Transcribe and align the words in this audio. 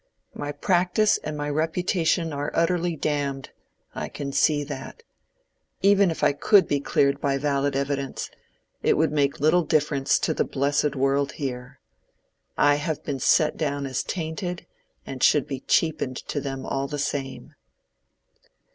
My 0.33 0.51
practice 0.51 1.19
and 1.23 1.37
my 1.37 1.47
reputation 1.47 2.33
are 2.33 2.49
utterly 2.55 2.95
damned—I 2.95 4.09
can 4.09 4.31
see 4.31 4.63
that. 4.63 5.03
Even 5.83 6.09
if 6.09 6.23
I 6.23 6.31
could 6.33 6.67
be 6.67 6.79
cleared 6.79 7.21
by 7.21 7.37
valid 7.37 7.75
evidence, 7.75 8.31
it 8.81 8.97
would 8.97 9.11
make 9.11 9.39
little 9.39 9.61
difference 9.61 10.17
to 10.17 10.33
the 10.33 10.43
blessed 10.43 10.95
world 10.95 11.33
here. 11.33 11.79
I 12.57 12.77
have 12.81 13.03
been 13.03 13.19
set 13.19 13.57
down 13.57 13.85
as 13.85 14.01
tainted 14.01 14.65
and 15.05 15.21
should 15.21 15.45
be 15.45 15.59
cheapened 15.59 16.17
to 16.29 16.41
them 16.41 16.65
all 16.65 16.87
the 16.87 16.97
same." 16.97 17.53